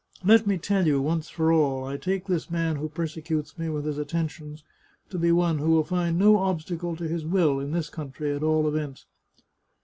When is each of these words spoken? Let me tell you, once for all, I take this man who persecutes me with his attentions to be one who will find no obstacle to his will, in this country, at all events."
Let 0.25 0.47
me 0.47 0.57
tell 0.57 0.87
you, 0.87 0.99
once 0.99 1.29
for 1.29 1.51
all, 1.53 1.83
I 1.85 1.95
take 1.95 2.25
this 2.25 2.49
man 2.49 2.77
who 2.77 2.89
persecutes 2.89 3.59
me 3.59 3.69
with 3.69 3.85
his 3.85 3.99
attentions 3.99 4.63
to 5.11 5.19
be 5.19 5.31
one 5.31 5.59
who 5.59 5.69
will 5.69 5.83
find 5.83 6.17
no 6.17 6.37
obstacle 6.39 6.95
to 6.95 7.07
his 7.07 7.23
will, 7.23 7.59
in 7.59 7.69
this 7.69 7.91
country, 7.91 8.33
at 8.35 8.41
all 8.41 8.67
events." 8.67 9.05